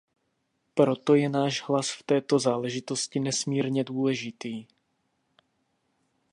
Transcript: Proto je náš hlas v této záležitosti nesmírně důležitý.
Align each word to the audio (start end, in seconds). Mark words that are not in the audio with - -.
Proto 0.73 1.13
je 1.15 1.29
náš 1.29 1.61
hlas 1.69 1.91
v 1.93 2.03
této 2.03 2.39
záležitosti 2.39 3.19
nesmírně 3.19 3.83
důležitý. 3.83 4.65